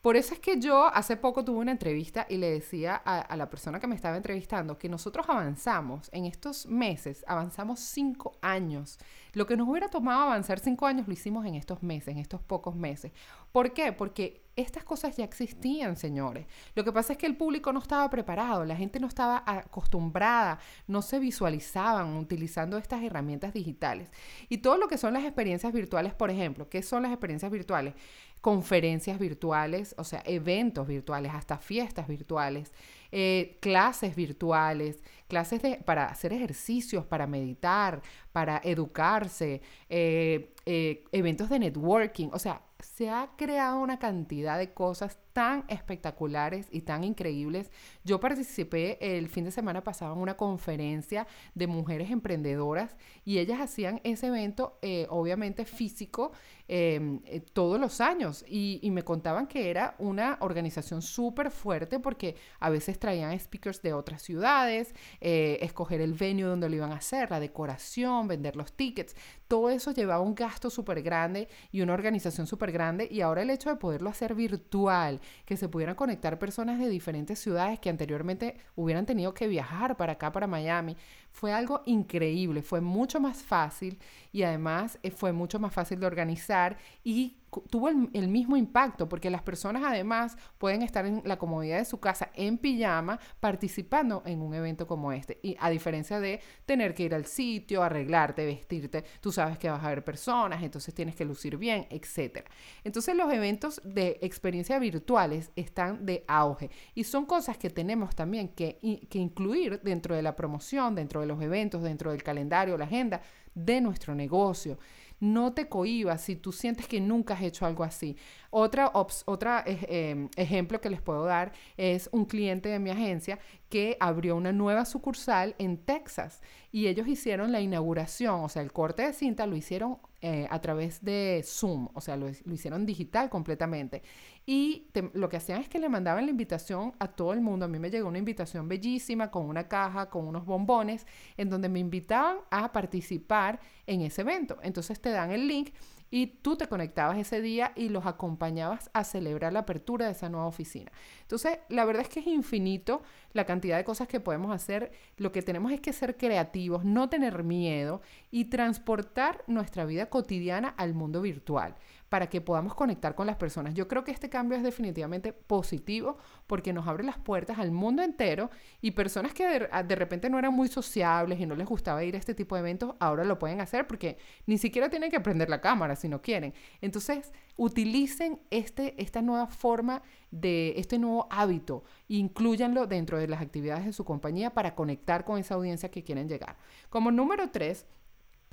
Por 0.00 0.16
eso 0.16 0.34
es 0.34 0.40
que 0.40 0.58
yo 0.58 0.86
hace 0.86 1.16
poco 1.16 1.44
tuve 1.44 1.58
una 1.58 1.70
entrevista 1.70 2.26
y 2.28 2.36
le 2.38 2.50
decía 2.50 3.00
a, 3.04 3.20
a, 3.20 3.36
la 3.36 3.48
persona 3.48 3.78
que 3.78 3.86
me 3.86 3.94
estaba 3.94 4.16
entrevistando 4.16 4.76
que 4.76 4.88
nosotros 4.88 5.24
avanzamos 5.28 6.08
en 6.12 6.24
estos 6.24 6.66
meses, 6.66 7.24
avanzamos 7.28 7.78
cinco 7.78 8.36
años. 8.42 8.98
Lo 9.34 9.46
que 9.46 9.56
nos 9.56 9.68
hubiera 9.68 9.86
tomado 9.86 10.22
avanzar 10.22 10.58
cinco 10.58 10.86
años 10.86 11.06
lo 11.06 11.12
hicimos 11.12 11.46
en 11.46 11.54
estos 11.54 11.80
meses, 11.84 12.08
en 12.08 12.18
estos 12.18 12.42
pocos 12.42 12.74
meses. 12.74 13.12
¿Por 13.52 13.72
qué? 13.72 13.92
Porque 13.92 14.41
estas 14.56 14.84
cosas 14.84 15.16
ya 15.16 15.24
existían, 15.24 15.96
señores. 15.96 16.46
Lo 16.74 16.84
que 16.84 16.92
pasa 16.92 17.12
es 17.12 17.18
que 17.18 17.26
el 17.26 17.36
público 17.36 17.72
no 17.72 17.80
estaba 17.80 18.08
preparado, 18.10 18.64
la 18.64 18.76
gente 18.76 19.00
no 19.00 19.06
estaba 19.06 19.42
acostumbrada, 19.46 20.58
no 20.86 21.02
se 21.02 21.18
visualizaban 21.18 22.16
utilizando 22.16 22.76
estas 22.76 23.02
herramientas 23.02 23.54
digitales. 23.54 24.10
Y 24.48 24.58
todo 24.58 24.76
lo 24.76 24.88
que 24.88 24.98
son 24.98 25.14
las 25.14 25.24
experiencias 25.24 25.72
virtuales, 25.72 26.14
por 26.14 26.30
ejemplo, 26.30 26.68
¿qué 26.68 26.82
son 26.82 27.02
las 27.02 27.12
experiencias 27.12 27.50
virtuales? 27.50 27.94
Conferencias 28.40 29.18
virtuales, 29.18 29.94
o 29.98 30.04
sea, 30.04 30.22
eventos 30.26 30.86
virtuales, 30.86 31.32
hasta 31.32 31.58
fiestas 31.58 32.08
virtuales, 32.08 32.72
eh, 33.12 33.58
clases 33.60 34.16
virtuales, 34.16 35.02
clases 35.28 35.62
de, 35.62 35.76
para 35.76 36.06
hacer 36.06 36.32
ejercicios, 36.32 37.06
para 37.06 37.26
meditar, 37.26 38.02
para 38.32 38.60
educarse, 38.64 39.62
eh, 39.88 40.54
eh, 40.66 41.04
eventos 41.12 41.48
de 41.50 41.58
networking, 41.58 42.28
o 42.32 42.38
sea, 42.38 42.62
se 42.82 43.08
ha 43.08 43.30
creado 43.36 43.80
una 43.80 43.98
cantidad 43.98 44.58
de 44.58 44.72
cosas 44.72 45.18
tan 45.32 45.64
espectaculares 45.68 46.66
y 46.70 46.82
tan 46.82 47.04
increíbles. 47.04 47.70
Yo 48.04 48.20
participé 48.20 48.98
el 49.00 49.28
fin 49.28 49.44
de 49.44 49.50
semana 49.50 49.82
pasado 49.82 50.14
en 50.14 50.20
una 50.20 50.36
conferencia 50.36 51.26
de 51.54 51.66
mujeres 51.66 52.10
emprendedoras 52.10 52.96
y 53.24 53.38
ellas 53.38 53.60
hacían 53.60 54.00
ese 54.04 54.26
evento, 54.26 54.78
eh, 54.82 55.06
obviamente 55.08 55.64
físico, 55.64 56.32
em, 56.68 57.20
eh, 57.24 57.40
todos 57.40 57.80
los 57.80 58.00
años 58.00 58.44
y, 58.46 58.78
y, 58.82 58.90
me 58.90 59.04
contaban 59.04 59.46
que 59.46 59.70
era 59.70 59.94
una 59.98 60.38
organización 60.40 61.02
súper 61.02 61.50
fuerte 61.50 61.98
porque 61.98 62.36
a 62.60 62.70
veces 62.70 62.98
traían 63.02 63.36
speakers 63.36 63.82
de 63.82 63.92
otras 63.94 64.22
ciudades, 64.22 64.94
eh, 65.20 65.58
escoger 65.60 66.00
el 66.00 66.14
venue 66.14 66.44
donde 66.44 66.68
lo 66.68 66.76
iban 66.76 66.92
a 66.92 66.96
hacer, 66.96 67.32
la 67.32 67.40
decoración, 67.40 68.28
vender 68.28 68.54
los 68.54 68.74
tickets, 68.74 69.16
todo 69.48 69.70
eso 69.70 69.90
llevaba 69.90 70.22
un 70.22 70.36
gasto 70.36 70.70
súper 70.70 71.02
grande 71.02 71.48
y 71.72 71.80
una 71.80 71.94
organización 71.94 72.46
súper 72.46 72.70
grande 72.70 73.08
y 73.10 73.20
ahora 73.20 73.42
el 73.42 73.50
hecho 73.50 73.70
de 73.70 73.76
poderlo 73.76 74.08
hacer 74.08 74.36
virtual, 74.36 75.20
que 75.44 75.56
se 75.56 75.68
pudieran 75.68 75.96
conectar 75.96 76.38
personas 76.38 76.78
de 76.78 76.88
diferentes 76.88 77.40
ciudades 77.40 77.80
que 77.80 77.90
anteriormente 77.90 78.56
hubieran 78.76 79.04
tenido 79.04 79.34
que 79.34 79.48
viajar 79.48 79.96
para 79.96 80.12
acá, 80.12 80.30
para 80.30 80.46
Miami, 80.46 80.96
fue 81.32 81.52
algo 81.52 81.82
increíble, 81.86 82.62
fue 82.62 82.80
mucho 82.80 83.18
más 83.18 83.42
fácil 83.42 83.98
y 84.32 84.42
además 84.42 84.98
eh, 85.02 85.10
fue 85.10 85.32
mucho 85.32 85.58
más 85.58 85.72
fácil 85.72 85.98
de 85.98 86.06
organizar 86.06 86.78
y 87.02 87.38
tuvo 87.68 87.88
el, 87.88 88.28
mismo 88.28 88.56
impacto 88.56 89.08
porque 89.08 89.28
las 89.28 89.42
personas 89.42 89.82
además 89.84 90.38
pueden 90.56 90.82
estar 90.82 91.04
en 91.04 91.20
la 91.24 91.38
comodidad 91.38 91.78
de 91.78 91.84
su 91.84 92.00
casa 92.00 92.30
en 92.34 92.56
pijama 92.56 93.20
participando 93.40 94.22
en 94.24 94.40
un 94.40 94.54
evento 94.54 94.86
como 94.86 95.12
este 95.12 95.38
y 95.42 95.56
a 95.60 95.68
diferencia 95.68 96.18
de 96.18 96.40
tener 96.64 96.94
que 96.94 97.02
ir 97.02 97.14
al 97.14 97.26
sitio, 97.26 97.82
arreglarte, 97.82 98.46
vestirte, 98.46 99.04
tú 99.20 99.32
sabes 99.32 99.58
que 99.58 99.68
vas 99.68 99.84
a 99.84 99.88
ver 99.88 100.02
personas, 100.02 100.62
entonces 100.62 100.94
tienes 100.94 101.14
que 101.14 101.26
lucir 101.26 101.58
bien, 101.58 101.86
etc. 101.90 102.46
Entonces 102.84 103.14
los 103.14 103.30
eventos 103.32 103.82
de 103.84 104.18
experiencia 104.22 104.78
virtuales 104.78 105.50
están 105.54 106.06
de 106.06 106.24
auge 106.28 106.70
y 106.94 107.04
son 107.04 107.26
cosas 107.26 107.58
que 107.58 107.68
tenemos 107.68 108.14
también 108.14 108.48
que, 108.48 108.78
que 109.10 109.18
incluir 109.18 109.80
dentro 109.82 110.14
de 110.14 110.22
la 110.22 110.36
promoción, 110.36 110.94
dentro 110.94 111.20
de 111.22 111.28
los 111.28 111.40
eventos, 111.42 111.82
dentro 111.82 112.10
del 112.10 112.22
calendario, 112.22 112.76
la 112.76 112.84
agenda 112.84 113.22
de 113.54 113.80
nuestro 113.80 114.14
negocio. 114.14 114.78
No 115.20 115.52
te 115.52 115.68
cohibas 115.68 116.20
si 116.20 116.36
tú 116.36 116.52
sientes 116.52 116.86
que 116.86 117.00
nunca 117.00 117.34
has 117.34 117.42
hecho 117.42 117.64
algo 117.64 117.84
así. 117.84 118.16
Otra, 118.54 118.92
otra 118.92 119.64
eh, 119.66 119.78
em, 119.88 120.28
ejemplo 120.36 120.78
que 120.78 120.90
les 120.90 121.00
puedo 121.00 121.24
dar 121.24 121.52
es 121.78 122.10
un 122.12 122.26
cliente 122.26 122.68
de 122.68 122.78
mi 122.78 122.90
agencia 122.90 123.38
que 123.70 123.96
abrió 123.98 124.36
una 124.36 124.52
nueva 124.52 124.84
sucursal 124.84 125.54
en 125.58 125.78
Texas 125.78 126.42
y 126.70 126.88
ellos 126.88 127.08
hicieron 127.08 127.50
la 127.50 127.62
inauguración, 127.62 128.44
o 128.44 128.50
sea, 128.50 128.60
el 128.60 128.70
corte 128.70 129.04
de 129.04 129.14
cinta 129.14 129.46
lo 129.46 129.56
hicieron 129.56 129.96
eh, 130.20 130.46
a 130.50 130.60
través 130.60 131.02
de 131.02 131.42
Zoom, 131.46 131.88
o 131.94 132.00
sea, 132.02 132.18
lo, 132.18 132.28
hicieron 132.28 132.84
digital 132.84 133.30
completamente. 133.30 134.02
Y 134.44 134.86
lo 135.14 135.30
que 135.30 135.38
hacían 135.38 135.62
es 135.62 135.70
que 135.70 135.78
le 135.78 135.88
mandaban 135.88 136.26
la 136.26 136.30
invitación 136.30 136.92
a 136.98 137.08
todo 137.08 137.32
el 137.32 137.40
mundo. 137.40 137.64
A 137.64 137.68
mí 137.68 137.78
me 137.78 137.90
llegó 137.90 138.08
una 138.08 138.18
invitación 138.18 138.68
bellísima 138.68 139.30
con 139.30 139.46
una 139.46 139.66
caja, 139.66 140.10
con 140.10 140.28
unos 140.28 140.44
bombones, 140.44 141.06
en 141.38 141.48
donde 141.48 141.70
me 141.70 141.80
invitaban 141.80 142.36
a 142.50 142.70
participar 142.70 143.60
en 143.86 144.02
ese 144.02 144.20
evento. 144.20 144.58
Entonces 144.62 145.00
te 145.00 145.10
dan 145.10 145.30
el 145.30 145.48
link 145.48 145.70
y 146.12 146.26
tú 146.26 146.56
te 146.56 146.68
conectabas 146.68 147.16
ese 147.16 147.40
día 147.40 147.72
y 147.74 147.88
los 147.88 148.04
acompañabas 148.04 148.90
a 148.92 149.02
celebrar 149.02 149.54
la 149.54 149.60
apertura 149.60 150.04
de 150.04 150.12
esa 150.12 150.28
nueva 150.28 150.46
oficina. 150.46 150.92
Entonces, 151.22 151.58
la 151.70 151.86
verdad 151.86 152.02
es 152.02 152.10
que 152.10 152.20
es 152.20 152.26
infinito 152.26 153.02
la 153.32 153.46
cantidad 153.46 153.78
de 153.78 153.84
cosas 153.84 154.08
que 154.08 154.20
podemos 154.20 154.54
hacer. 154.54 154.92
Lo 155.16 155.32
que 155.32 155.40
tenemos 155.40 155.72
es 155.72 155.80
que 155.80 155.94
ser 155.94 156.18
creativos, 156.18 156.84
no 156.84 157.08
tener 157.08 157.42
miedo 157.44 158.02
y 158.30 158.44
transportar 158.44 159.42
nuestra 159.46 159.86
vida 159.86 160.10
cotidiana 160.10 160.68
al 160.76 160.92
mundo 160.92 161.22
virtual 161.22 161.76
para 162.12 162.28
que 162.28 162.42
podamos 162.42 162.74
conectar 162.74 163.14
con 163.14 163.26
las 163.26 163.36
personas. 163.36 163.72
Yo 163.72 163.88
creo 163.88 164.04
que 164.04 164.10
este 164.10 164.28
cambio 164.28 164.58
es 164.58 164.62
definitivamente 164.62 165.32
positivo 165.32 166.18
porque 166.46 166.74
nos 166.74 166.86
abre 166.86 167.04
las 167.04 167.16
puertas 167.16 167.58
al 167.58 167.72
mundo 167.72 168.02
entero 168.02 168.50
y 168.82 168.90
personas 168.90 169.32
que 169.32 169.48
de, 169.48 169.96
repente 169.96 170.28
no 170.28 170.38
eran 170.38 170.52
muy 170.52 170.68
sociables 170.68 171.40
y 171.40 171.46
no 171.46 171.54
les 171.54 171.66
gustaba 171.66 172.04
ir 172.04 172.14
a 172.14 172.18
este 172.18 172.34
tipo 172.34 172.54
de 172.54 172.60
eventos, 172.60 172.94
ahora 173.00 173.24
lo 173.24 173.38
pueden 173.38 173.62
hacer 173.62 173.86
porque 173.86 174.18
ni 174.44 174.58
siquiera 174.58 174.90
tienen 174.90 175.10
que 175.10 175.20
prender 175.20 175.48
la 175.48 175.62
cámara 175.62 175.96
si 175.96 176.06
no 176.06 176.20
quieren. 176.20 176.52
Entonces, 176.82 177.32
utilicen 177.56 178.42
este, 178.50 178.94
esta 179.00 179.22
nueva 179.22 179.46
forma 179.46 180.02
de 180.30 180.74
este 180.76 180.98
nuevo 180.98 181.28
hábito, 181.30 181.82
incluyanlo 182.08 182.86
dentro 182.86 183.16
de 183.16 183.26
las 183.26 183.40
actividades 183.40 183.86
de 183.86 183.94
su 183.94 184.04
compañía 184.04 184.52
para 184.52 184.74
conectar 184.74 185.24
con 185.24 185.38
esa 185.38 185.54
audiencia 185.54 185.90
que 185.90 186.04
quieren 186.04 186.28
llegar. 186.28 186.58
Como 186.90 187.10
número 187.10 187.50
tres, 187.50 187.86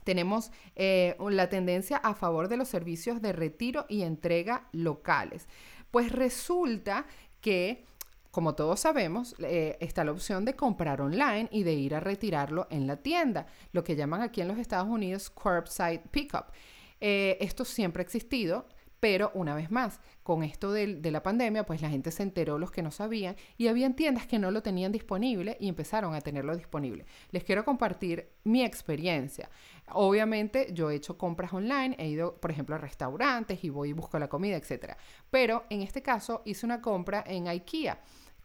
tenemos 0.10 0.52
eh, 0.76 1.16
la 1.20 1.50
tendencia 1.50 1.98
a 1.98 2.16
favor 2.16 2.48
de 2.48 2.58
los 2.58 2.68
servicios 2.68 3.22
de 3.22 3.32
retiro 3.32 3.86
y 3.88 4.02
entrega 4.02 4.68
locales. 4.72 5.48
Pues 5.92 6.12
resulta 6.12 7.06
que 7.42 7.86
como 8.32 8.56
todos 8.56 8.80
sabemos, 8.80 9.36
eh, 9.38 9.78
está 9.80 10.04
la 10.04 10.12
opción 10.12 10.46
de 10.46 10.56
comprar 10.56 11.00
online 11.00 11.48
y 11.52 11.62
de 11.62 11.74
ir 11.74 11.94
a 11.94 12.00
retirarlo 12.00 12.66
en 12.72 12.88
la 12.88 12.98
tienda, 12.98 13.46
lo 13.72 13.84
que 13.84 13.96
llaman 13.96 14.24
aquí 14.24 14.42
en 14.42 14.48
los 14.48 14.58
Estados 14.58 14.88
Unidos 14.88 15.30
curbside 15.30 16.02
pickup. 16.10 16.46
Eh, 17.00 17.38
esto 17.40 17.64
siempre 17.64 18.02
ha 18.02 18.06
existido, 18.06 18.66
pero 19.00 19.32
una 19.34 19.56
vez 19.56 19.72
más, 19.72 20.00
con 20.24 20.44
esto 20.44 20.72
de, 20.72 21.00
la 21.10 21.24
pandemia, 21.24 21.66
pues 21.66 21.82
la 21.82 21.90
gente 21.90 22.12
se 22.12 22.24
enteró, 22.24 22.58
los 22.60 22.72
que 22.72 22.82
no 22.82 22.92
sabían, 22.92 23.36
y 23.58 23.68
habían 23.68 23.96
tiendas 23.96 24.28
que 24.28 24.40
no 24.40 24.52
lo 24.52 24.62
tenían 24.62 24.92
disponible 24.92 25.58
y 25.60 25.68
empezaron 25.68 26.14
a 26.14 26.22
tenerlo 26.22 26.56
disponible. 26.56 27.06
Les 27.32 27.44
quiero 27.44 27.66
compartir 27.66 28.30
mi 28.44 28.64
experiencia. 28.64 29.50
Obviamente 29.92 30.70
yo 30.74 30.92
he 30.92 30.96
hecho 30.96 31.18
compras 31.18 31.54
online, 31.54 31.96
he 31.98 32.08
ido, 32.08 32.36
por 32.36 32.52
ejemplo, 32.52 32.76
a 32.76 32.80
restaurantes 32.80 33.64
y 33.64 33.70
voy 33.70 33.90
y 33.90 33.94
busco 33.94 34.20
la 34.20 34.28
comida, 34.28 34.58
etc. 34.58 34.96
Pero 35.32 35.64
en 35.70 35.82
este 35.82 36.02
caso 36.02 36.42
hice 36.46 36.66
una 36.66 36.82
compra 36.82 37.24
en 37.26 37.48
IKEA. 37.48 38.00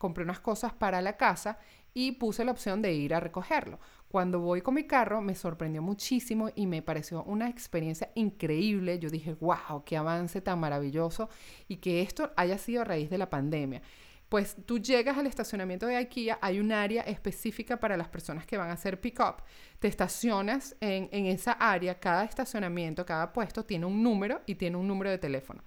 Compré 0.05 0.23
unas 0.23 0.41
cosas 0.41 0.75
para 0.75 1.01
la 1.01 1.17
casa 1.17 1.57
y 1.95 2.13
puse 2.13 2.45
la 2.45 2.53
opción 2.53 2.83
de 2.83 2.93
ir 2.93 3.15
a 3.15 3.21
recogerlo. 3.21 3.81
Cuando 4.07 4.39
voy 4.39 4.61
con 4.61 4.75
mi 4.75 4.85
carro 4.85 5.23
me 5.23 5.35
sorprendió 5.35 5.81
muchísimo 5.81 6.51
y 6.55 6.67
me 6.67 6.83
pareció 6.83 7.23
una 7.25 7.49
experiencia 7.49 8.11
increíble. 8.15 8.99
Yo 8.99 9.09
dije, 9.09 9.33
wow, 9.41 9.83
qué 9.87 9.97
avance 9.97 10.43
tan 10.43 10.61
maravilloso 10.61 11.31
y 11.69 11.79
que 11.79 12.03
esto 12.03 12.35
haya 12.37 12.59
sido 12.59 12.83
a 12.83 12.85
raíz 12.85 13.09
de 13.09 13.17
la 13.17 13.31
pandemia. 13.31 13.81
Pues 14.29 14.59
tú 14.67 14.79
llegas 14.79 15.17
al 15.17 15.27
estacionamiento 15.27 15.87
de 15.87 15.97
IKEA, 15.97 16.39
hay 16.43 16.61
un 16.61 16.71
área 16.71 17.01
específica 17.05 17.81
para 17.81 17.97
las 17.97 18.09
personas 18.09 18.45
que 18.45 18.59
van 18.59 18.69
a 18.69 18.75
hacer 18.75 19.01
pick-up. 19.01 19.37
Te 19.79 19.89
estacionas 19.89 20.77
en, 20.83 21.09
en 21.13 21.25
esa 21.25 21.53
área, 21.53 21.99
cada 21.99 22.25
estacionamiento, 22.25 23.07
cada 23.07 23.33
puesto 23.33 23.65
tiene 23.65 23.87
un 23.87 24.03
número 24.03 24.43
y 24.45 24.57
tiene 24.57 24.77
un 24.77 24.87
número 24.87 25.09
de 25.09 25.17
teléfono. 25.17 25.65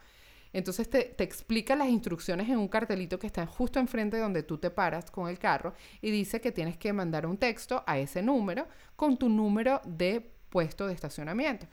Entonces 0.58 0.90
te, 0.90 1.14
explica 1.24 1.76
las 1.76 1.88
instrucciones 1.88 2.50
en 2.50 2.58
un 2.58 2.68
cartelito 2.68 3.20
que 3.20 3.28
está 3.28 3.46
justo 3.46 3.78
enfrente 3.78 4.18
de 4.18 4.24
donde 4.24 4.42
tú 4.42 4.58
te 4.58 4.72
paras 4.72 5.12
con 5.12 5.30
el 5.30 5.38
carro 5.38 5.76
y 6.02 6.10
dice 6.10 6.42
que 6.42 6.52
tienes 6.52 6.78
que 6.78 6.92
mandar 6.94 7.28
un 7.28 7.38
texto 7.38 7.84
a 7.86 8.00
ese 8.00 8.24
número 8.24 8.68
con 8.96 9.18
tu 9.18 9.30
número 9.30 9.82
de 9.86 10.32
puesto 10.50 10.88
de 10.88 10.96
estacionamiento. 10.96 11.68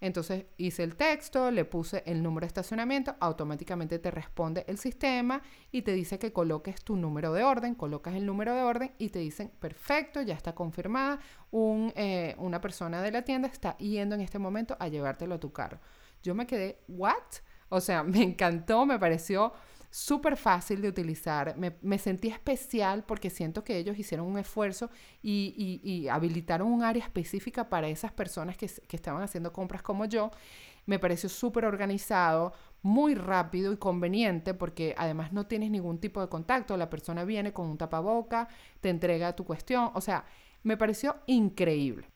Entonces 0.00 0.44
hice 0.56 0.84
el 0.84 0.94
texto, 0.94 1.50
le 1.50 1.64
puse 1.64 2.04
el 2.06 2.22
número 2.22 2.44
de 2.44 2.46
estacionamiento, 2.46 3.16
automáticamente 3.18 3.98
te 3.98 4.12
responde 4.12 4.64
el 4.68 4.78
sistema 4.78 5.42
y 5.72 5.82
te 5.82 5.92
dice 5.92 6.20
que 6.20 6.32
coloques 6.32 6.84
tu 6.84 6.94
número 6.94 7.32
de 7.32 7.42
orden, 7.42 7.74
colocas 7.74 8.14
el 8.14 8.24
número 8.24 8.54
de 8.54 8.62
orden 8.62 8.92
y 8.98 9.08
te 9.08 9.18
dicen, 9.18 9.50
perfecto, 9.58 10.22
ya 10.22 10.34
está 10.34 10.54
confirmada, 10.54 11.18
eh, 11.52 12.36
una 12.38 12.60
persona 12.60 13.02
de 13.02 13.10
la 13.10 13.22
tienda 13.22 13.48
está 13.48 13.76
yendo 13.78 14.14
en 14.14 14.20
este 14.20 14.38
momento 14.38 14.76
a 14.78 14.86
llevártelo 14.86 15.34
a 15.34 15.40
tu 15.40 15.52
carro. 15.52 15.80
Yo 16.22 16.36
me 16.36 16.46
quedé, 16.46 16.78
¿what? 16.86 17.40
O 17.68 17.80
sea, 17.80 18.02
me 18.04 18.22
encantó, 18.22 18.86
me 18.86 18.98
pareció 18.98 19.52
súper 19.90 20.36
fácil 20.36 20.82
de 20.82 20.88
utilizar. 20.88 21.56
Me, 21.56 21.98
sentí 21.98 22.28
especial 22.28 23.04
porque 23.04 23.30
siento 23.30 23.64
que 23.64 23.78
ellos 23.78 23.98
hicieron 23.98 24.26
un 24.26 24.38
esfuerzo 24.38 24.90
y, 25.22 26.06
habilitaron 26.10 26.68
un 26.68 26.82
área 26.82 27.04
específica 27.04 27.68
para 27.68 27.88
esas 27.88 28.12
personas 28.12 28.56
que, 28.56 28.70
que 28.86 28.96
estaban 28.96 29.22
haciendo 29.22 29.52
compras 29.52 29.82
como 29.82 30.04
yo. 30.04 30.30
Me 30.86 30.98
pareció 30.98 31.28
súper 31.28 31.64
organizado, 31.64 32.52
muy 32.82 33.14
rápido 33.14 33.72
y 33.72 33.76
conveniente 33.76 34.54
porque 34.54 34.94
además 34.96 35.32
no 35.32 35.46
tienes 35.46 35.70
ningún 35.70 35.98
tipo 35.98 36.20
de 36.20 36.28
contacto. 36.28 36.76
La 36.76 36.90
persona 36.90 37.24
viene 37.24 37.52
con 37.52 37.66
un 37.66 37.78
tapaboca, 37.78 38.48
te 38.80 38.88
entrega 38.90 39.36
tu 39.36 39.44
cuestión. 39.44 39.90
O 39.94 40.00
sea, 40.00 40.24
me 40.62 40.76
pareció 40.76 41.16
increíble. 41.26 42.08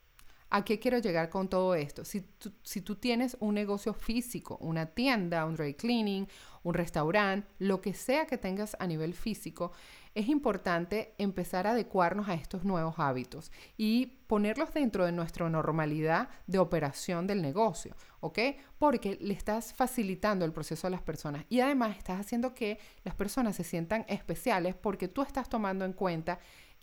¿A 0.54 0.66
qué 0.66 0.78
quiero 0.78 0.98
llegar 0.98 1.30
con 1.30 1.48
todo 1.48 1.74
esto? 1.74 2.04
Si 2.04 2.20
tú, 2.20 2.52
si 2.62 2.82
tú 2.82 2.96
tienes 2.96 3.38
un 3.40 3.54
negocio 3.54 3.94
físico, 3.94 4.58
una 4.60 4.84
tienda, 4.84 5.46
un 5.46 5.56
dry 5.56 5.72
cleaning, 5.72 6.28
un 6.62 6.74
restaurante, 6.74 7.48
lo 7.58 7.80
que 7.80 7.94
sea 7.94 8.26
que 8.26 8.36
tengas 8.36 8.76
a 8.78 8.86
nivel 8.86 9.14
físico, 9.14 9.72
es 10.14 10.28
importante 10.28 11.14
empezar 11.16 11.66
a 11.66 11.70
adecuarnos 11.70 12.28
a 12.28 12.34
estos 12.34 12.64
nuevos 12.64 12.96
hábitos 12.98 13.50
y 13.78 14.18
ponerlos 14.26 14.74
dentro 14.74 15.06
de 15.06 15.12
nuestra 15.12 15.48
normalidad 15.48 16.28
de 16.46 16.58
operación 16.58 17.26
del 17.26 17.40
negocio, 17.40 17.96
¿ok? 18.20 18.38
Porque 18.78 19.16
le 19.22 19.32
estás 19.32 19.72
facilitando 19.72 20.44
el 20.44 20.52
proceso 20.52 20.86
a 20.86 20.90
las 20.90 21.00
personas 21.00 21.46
y 21.48 21.60
además 21.60 21.96
estás 21.96 22.20
haciendo 22.20 22.52
que 22.52 22.78
las 23.04 23.14
personas 23.14 23.56
se 23.56 23.64
sientan 23.64 24.04
especiales 24.06 24.74
porque 24.74 25.08
tú 25.08 25.22
estás 25.22 25.48
tomando 25.48 25.86
en 25.86 25.94
cuenta 25.94 26.40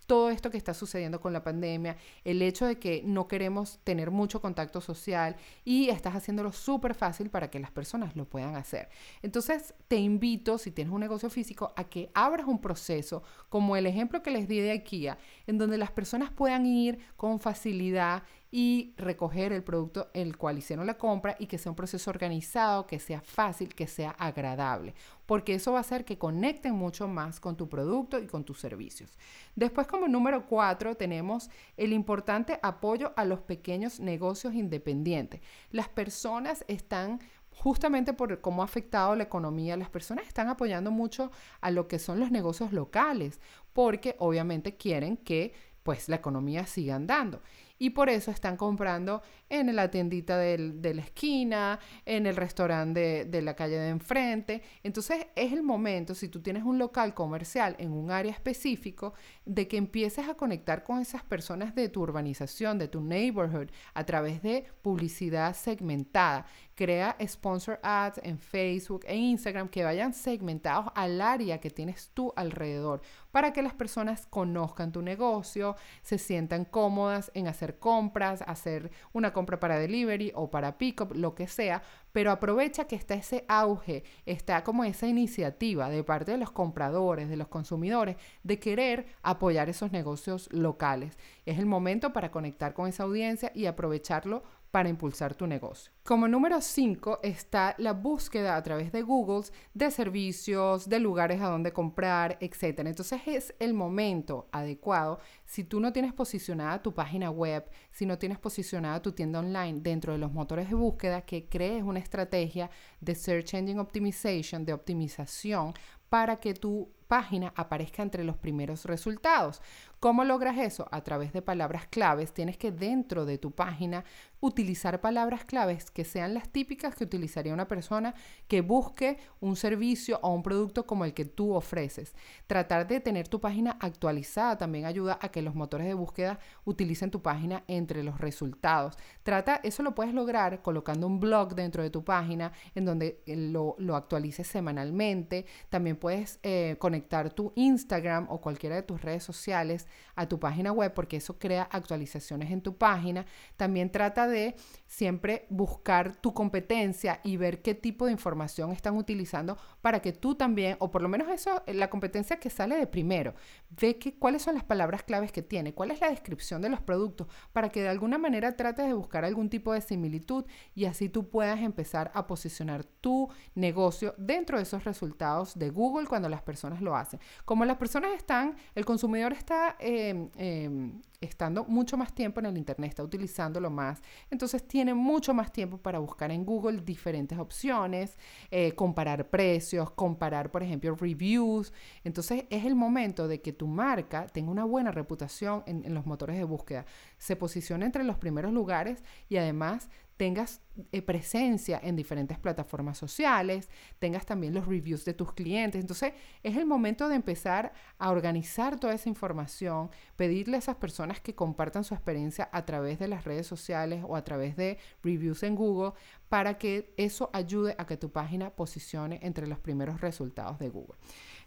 todo 0.10 0.32
esto 0.32 0.50
que 0.50 0.58
está 0.58 0.74
sucediendo 0.74 1.22
con 1.22 1.34
la 1.34 1.44
pandemia, 1.44 1.96
el 2.24 2.42
hecho 2.42 2.66
de 2.66 2.80
que 2.80 3.04
no 3.06 3.28
queremos 3.28 3.78
tener 3.84 4.10
mucho 4.10 4.42
contacto 4.42 4.82
social 4.82 5.36
y 5.64 5.90
estás 5.90 6.16
haciéndolo 6.16 6.52
súper 6.52 6.96
fácil 6.96 7.30
para 7.30 7.52
que 7.52 7.60
las 7.60 7.70
personas 7.70 8.16
lo 8.16 8.26
puedan 8.26 8.56
hacer. 8.56 8.90
Entonces, 9.22 9.76
te 9.88 9.98
invito, 9.98 10.58
si 10.58 10.72
tienes 10.72 10.92
un 10.92 11.00
negocio 11.00 11.30
físico, 11.30 11.74
a 11.76 11.84
que 11.84 12.10
abras 12.16 12.48
un 12.48 12.60
proceso 12.60 13.22
como 13.50 13.76
el 13.76 13.86
ejemplo 13.86 14.24
que 14.24 14.32
les 14.32 14.48
di 14.48 14.60
de 14.60 14.72
IKEA, 14.72 15.20
en 15.46 15.60
donde 15.60 15.78
las 15.78 15.92
personas 15.92 16.32
puedan 16.32 16.66
ir 16.66 16.98
con 17.16 17.40
facilidad 17.40 18.24
y 18.52 18.94
recoger 18.98 19.54
el 19.54 19.64
producto 19.64 20.10
el 20.14 20.36
cual 20.38 20.58
hicieron 20.58 20.88
la 20.88 20.98
compra 20.98 21.36
y 21.38 21.46
que 21.46 21.58
sea 21.58 21.72
un 21.72 21.76
proceso 21.76 22.10
organizado, 22.10 22.88
que 22.88 23.00
sea 23.00 23.22
fácil, 23.22 23.76
que 23.76 23.86
sea 23.86 24.12
agradable, 24.12 24.96
porque 25.26 25.54
eso 25.54 25.72
va 25.72 25.78
a 25.80 25.82
hacer 25.82 26.04
que 26.04 26.18
conecten 26.18 26.74
mucho 26.74 27.08
más 27.08 27.40
con 27.40 27.56
tu 27.56 27.70
producto 27.70 28.20
y 28.20 28.26
con 28.26 28.44
tus 28.44 28.60
servicios. 28.60 29.18
Después 29.56 29.86
como 29.86 30.08
número 30.08 30.48
cuatro 30.48 30.96
tenemos 30.96 31.50
el 31.78 31.94
importante 31.94 32.60
apoyo 32.64 33.14
a 33.16 33.26
los 33.26 33.42
pequeños 33.42 34.00
negocios 34.00 34.56
independientes. 34.56 35.42
Las 35.70 35.90
personas 35.90 36.66
están 36.68 37.20
justamente 37.52 38.14
por 38.14 38.40
cómo 38.42 38.62
ha 38.62 38.66
afectado 38.66 39.16
la 39.16 39.24
economía, 39.24 39.76
las 39.76 39.90
personas 39.90 40.28
están 40.28 40.48
apoyando 40.48 40.92
mucho 40.92 41.32
a 41.62 41.72
lo 41.72 41.88
que 41.88 42.00
son 42.00 42.20
los 42.20 42.32
negocios 42.32 42.72
locales, 42.72 43.40
porque 43.74 44.16
obviamente 44.20 44.78
quieren 44.78 45.18
que 45.18 45.54
pues 45.90 46.08
la 46.08 46.18
economía 46.18 46.68
siga 46.68 46.94
andando 46.94 47.42
y 47.80 47.90
por 47.92 48.10
eso 48.10 48.30
están 48.30 48.58
comprando 48.58 49.24
en 49.50 49.76
la 49.76 49.90
tiendita 49.90 50.38
de 50.38 50.94
la 50.94 51.02
esquina, 51.02 51.80
en 52.06 52.28
el 52.28 52.36
restaurante 52.36 53.26
de, 53.26 53.42
la 53.42 53.56
calle 53.56 53.80
de 53.80 53.90
enfrente. 53.90 54.62
Entonces 54.84 55.26
es 55.36 55.52
el 55.54 55.64
momento, 55.64 56.14
si 56.14 56.28
tú 56.28 56.42
tienes 56.42 56.64
un 56.64 56.78
local 56.78 57.14
comercial 57.16 57.76
en 57.80 57.94
un 57.94 58.12
área 58.12 58.34
específico, 58.34 59.14
de 59.46 59.68
que 59.68 59.78
empieces 59.78 60.28
a 60.28 60.36
conectar 60.36 60.84
con 60.84 61.00
esas 61.00 61.24
personas 61.24 61.74
de 61.74 61.90
tu 61.90 62.02
urbanización, 62.02 62.78
de 62.78 62.90
tu 62.90 63.02
neighborhood, 63.02 63.70
a 63.94 64.06
través 64.06 64.44
de 64.44 64.68
publicidad 64.84 65.56
segmentada. 65.56 66.46
Crea 66.80 67.18
sponsor 67.28 67.78
ads 67.84 68.22
en 68.24 68.40
Facebook 68.40 69.02
e 69.06 69.14
Instagram 69.14 69.68
que 69.68 69.84
vayan 69.84 70.14
segmentados 70.14 70.94
al 70.96 71.20
área 71.20 71.60
que 71.60 71.70
tienes 71.70 72.12
tú 72.14 72.32
alrededor 72.38 73.02
para 73.32 73.52
que 73.52 73.62
las 73.62 73.74
personas 73.74 74.28
conozcan 74.28 74.94
tu 74.94 75.02
negocio, 75.02 75.76
se 76.02 76.18
sientan 76.18 76.64
cómodas 76.64 77.32
en 77.34 77.50
hacer 77.50 77.80
compras, 77.80 78.46
hacer 78.48 78.92
una 79.12 79.34
compra 79.34 79.60
para 79.60 79.78
delivery 79.78 80.32
o 80.36 80.50
para 80.50 80.78
pickup, 80.78 81.14
lo 81.16 81.36
que 81.36 81.48
sea, 81.48 81.84
pero 82.14 82.32
aprovecha 82.32 82.86
que 82.86 82.96
está 82.96 83.14
ese 83.14 83.44
auge, 83.50 84.06
está 84.26 84.64
como 84.64 84.86
esa 84.86 85.06
iniciativa 85.06 85.90
de 85.90 86.06
parte 86.06 86.32
de 86.32 86.38
los 86.38 86.52
compradores, 86.52 87.28
de 87.28 87.36
los 87.36 87.50
consumidores, 87.50 88.16
de 88.44 88.58
querer 88.58 89.06
apoyar 89.22 89.68
esos 89.68 89.92
negocios 89.92 90.48
locales. 90.54 91.18
Es 91.46 91.60
el 91.60 91.66
momento 91.66 92.14
para 92.14 92.32
conectar 92.32 92.74
con 92.74 92.88
esa 92.88 93.04
audiencia 93.04 93.52
y 93.54 93.66
aprovecharlo 93.66 94.44
para 94.72 94.90
impulsar 94.90 95.34
tu 95.36 95.48
negocio. 95.48 95.92
Como 96.04 96.28
número 96.28 96.62
5 96.62 97.20
está 97.24 97.76
la 97.78 97.94
búsqueda 97.94 98.56
a 98.56 98.64
través 98.64 98.92
de 98.92 99.02
Google 99.02 99.48
de 99.74 99.92
servicios, 99.92 100.88
de 100.88 101.00
lugares 101.00 101.42
a 101.42 101.48
donde 101.48 101.74
comprar, 101.74 102.38
etc. 102.40 102.80
Entonces 102.86 103.22
es 103.26 103.56
el 103.60 103.74
momento 103.74 104.48
adecuado 104.52 105.20
si 105.46 105.64
tú 105.64 105.80
no 105.80 105.92
tienes 105.92 106.14
posicionada 106.14 106.82
tu 106.82 106.94
página 106.94 107.32
web, 107.32 107.70
si 107.92 108.06
no 108.06 108.18
tienes 108.18 108.38
posicionada 108.38 109.02
tu 109.02 109.12
tienda 109.12 109.40
online 109.40 109.80
dentro 109.82 110.14
de 110.14 110.20
los 110.20 110.32
motores 110.32 110.70
de 110.70 110.76
búsqueda, 110.76 111.22
que 111.22 111.48
crees 111.48 111.84
una 111.84 112.00
estrategia 112.00 112.70
de 113.02 113.16
Search 113.16 113.56
Engine 113.56 113.80
Optimization, 113.80 114.66
de 114.66 114.74
optimización, 114.74 115.74
para 116.10 116.38
que 116.38 116.54
tu 116.54 116.90
página 117.10 117.52
aparezca 117.56 118.04
entre 118.04 118.24
los 118.24 118.38
primeros 118.38 118.86
resultados. 118.86 119.62
¿Cómo 120.00 120.24
logras 120.24 120.58
eso? 120.60 120.88
A 120.92 121.04
través 121.04 121.34
de 121.34 121.42
palabras 121.42 121.88
claves. 121.88 122.34
Tienes 122.34 122.58
que 122.58 122.72
dentro 122.72 123.26
de 123.26 123.38
tu 123.38 123.52
página 123.52 124.06
utilizar 124.40 125.02
palabras 125.02 125.44
claves 125.44 125.92
que 125.92 126.06
sean 126.06 126.34
las 126.34 126.48
típicas 126.48 126.96
que 126.96 127.04
utilizaría 127.04 127.54
una 127.54 127.68
persona 127.68 128.14
que 128.48 128.62
busque 128.62 129.18
un 129.42 129.58
servicio 129.58 130.20
o 130.22 130.34
un 130.34 130.44
producto 130.44 130.86
como 130.86 131.04
el 131.04 131.14
que 131.14 131.26
tú 131.26 131.54
ofreces. 131.54 132.16
Tratar 132.48 132.88
de 132.88 133.02
tener 133.02 133.28
tu 133.28 133.42
página 133.42 133.78
actualizada 133.82 134.58
también 134.58 134.86
ayuda 134.86 135.20
a 135.22 135.30
que 135.30 135.42
los 135.42 135.56
motores 135.56 135.88
de 135.88 135.96
búsqueda 135.96 136.40
utilicen 136.64 137.12
tu 137.12 137.22
página 137.22 137.64
entre 137.68 138.04
los 138.04 138.22
resultados. 138.22 138.98
Trata, 139.24 139.60
eso 139.64 139.84
lo 139.84 139.96
puedes 139.96 140.14
lograr 140.14 140.62
colocando 140.62 141.08
un 141.08 141.20
blog 141.20 141.56
dentro 141.56 141.84
de 141.84 141.90
tu 141.90 142.06
página 142.06 142.54
en 142.76 142.86
donde 142.86 143.22
eh, 143.26 143.36
lo, 143.36 143.76
actualices 143.96 144.48
semanalmente. 144.48 145.46
También 145.70 145.98
puedes 145.98 146.40
eh, 146.44 146.78
conectar 146.80 146.99
tu 147.34 147.54
Instagram 147.56 148.28
o 148.30 148.42
cualquiera 148.42 148.76
de 148.76 148.84
tus 148.84 149.02
redes 149.02 149.24
sociales 149.24 149.88
a 150.16 150.28
tu 150.28 150.40
página 150.40 150.72
web 150.72 150.94
porque 150.94 151.18
eso 151.18 151.38
crea 151.38 151.64
actualizaciones 151.72 152.52
en 152.52 152.62
tu 152.62 152.78
página. 152.78 153.26
También 153.58 153.92
trata 153.92 154.28
de 154.28 154.56
siempre 154.88 155.46
buscar 155.50 156.16
tu 156.16 156.34
competencia 156.34 157.20
y 157.24 157.38
ver 157.38 157.62
qué 157.62 157.76
tipo 157.76 158.06
de 158.06 158.12
información 158.12 158.72
están 158.72 158.98
utilizando 158.98 159.58
para 159.82 160.02
que 160.02 160.14
tú 160.14 160.36
también, 160.36 160.76
o 160.80 160.92
por 160.92 161.02
lo 161.02 161.10
menos 161.10 161.30
eso, 161.30 161.64
la 161.68 161.90
competencia 161.90 162.40
que 162.40 162.50
sale 162.50 162.76
de 162.76 162.88
primero, 162.88 163.34
ve 163.70 163.98
que, 163.98 164.18
cuáles 164.18 164.42
son 164.42 164.56
las 164.56 164.64
palabras 164.64 165.04
claves 165.04 165.32
que 165.32 165.42
tiene, 165.42 165.74
cuál 165.74 165.92
es 165.92 166.02
la 166.02 166.10
descripción 166.10 166.62
de 166.62 166.70
los 166.70 166.82
productos, 166.82 167.28
para 167.54 167.70
que 167.70 167.82
de 167.82 167.90
alguna 167.90 168.18
manera 168.18 168.56
trates 168.56 168.88
de 168.88 168.94
buscar 168.94 169.26
algún 169.26 169.50
tipo 169.50 169.74
de 169.74 169.82
similitud 169.82 170.46
y 170.76 170.86
así 170.86 171.10
tú 171.10 171.30
puedas 171.30 171.60
empezar 171.60 172.12
a 172.14 172.28
posicionar 172.28 172.84
tu 172.84 173.30
negocio 173.56 174.14
dentro 174.18 174.58
de 174.58 174.64
esos 174.64 174.84
resultados 174.84 175.58
de 175.58 175.70
Google 175.70 176.08
cuando 176.08 176.30
las 176.30 176.42
personas 176.42 176.82
lo 176.82 176.89
lo 176.90 176.96
hacen. 176.96 177.20
Como 177.46 177.64
las 177.66 177.78
personas 177.78 178.12
están, 178.14 178.56
el 178.74 178.84
consumidor 178.84 179.32
está 179.32 179.76
em, 179.80 180.30
em, 180.36 181.02
estando 181.22 181.66
mucho 181.66 181.98
más 181.98 182.14
tiempo 182.14 182.40
en 182.40 182.48
el 182.48 182.58
Internet, 182.58 182.90
está 182.90 183.04
utilizándolo 183.04 183.70
más, 183.70 184.02
entonces 184.32 184.68
tiene 184.68 184.94
mucho 184.94 185.34
más 185.34 185.52
tiempo 185.52 185.78
para 185.78 186.00
buscar 186.00 186.32
en 186.32 186.46
Google 186.46 186.82
diferentes 186.82 187.38
opciones, 187.38 188.18
eh, 188.50 188.74
comparar 188.74 189.30
precios, 189.30 189.92
comparar, 189.92 190.50
por 190.50 190.64
ejemplo, 190.64 190.96
reviews. 190.96 191.74
Entonces 192.04 192.46
es 192.50 192.66
el 192.66 192.76
momento 192.76 193.28
de 193.28 193.42
que 193.42 193.54
tu 193.54 193.68
marca 193.68 194.28
tenga 194.28 194.50
una 194.50 194.64
buena 194.64 194.92
reputación 194.92 195.64
en, 195.68 195.86
en 195.86 195.94
los 195.94 196.06
motores 196.06 196.38
de 196.38 196.44
búsqueda, 196.44 196.86
se 197.18 197.36
posicione 197.36 197.86
entre 197.86 198.04
los 198.04 198.18
primeros 198.18 198.52
lugares 198.52 199.04
y 199.28 199.38
además 199.38 199.90
tengas 200.20 200.60
eh, 200.92 201.02
presencia 201.02 201.80
en 201.82 201.96
diferentes 201.96 202.38
plataformas 202.38 202.98
sociales, 202.98 203.70
tengas 204.00 204.26
también 204.26 204.54
los 204.54 204.68
reviews 204.68 205.06
de 205.06 205.14
tus 205.14 205.32
clientes. 205.32 205.80
Entonces 205.80 206.12
es 206.44 206.58
el 206.58 206.66
momento 206.66 207.08
de 207.08 207.16
empezar 207.16 207.72
a 207.98 208.12
organizar 208.12 208.78
toda 208.78 208.94
esa 208.94 209.08
información, 209.08 209.90
pedirle 210.18 210.58
a 210.58 210.60
esas 210.60 210.76
personas 210.76 211.22
que 211.22 211.36
compartan 211.36 211.86
su 211.86 211.94
experiencia 211.94 212.50
a 212.52 212.66
través 212.66 213.00
de 213.00 213.08
las 213.08 213.24
redes 213.24 213.48
sociales 213.48 214.04
o 214.06 214.18
a 214.18 214.26
través 214.26 214.58
de 214.58 214.78
reviews 215.02 215.42
en 215.44 215.56
Google 215.56 215.94
para 216.28 216.58
que 216.58 216.94
eso 216.98 217.30
ayude 217.32 217.76
a 217.78 217.88
que 217.88 217.96
tu 217.96 218.12
página 218.12 218.50
posicione 218.50 219.22
entre 219.24 219.48
los 219.48 219.60
primeros 219.60 220.02
resultados 220.02 220.60
de 220.60 220.68
Google. 220.68 220.98